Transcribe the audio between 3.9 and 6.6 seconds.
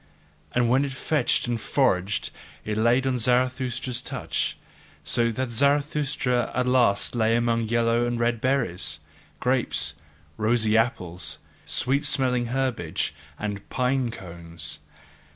couch: so that Zarathustra